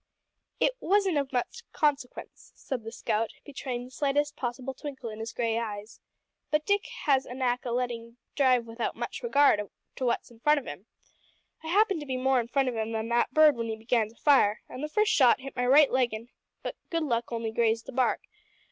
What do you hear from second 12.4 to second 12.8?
front of